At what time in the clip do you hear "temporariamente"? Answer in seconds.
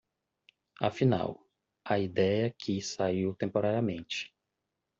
3.35-4.33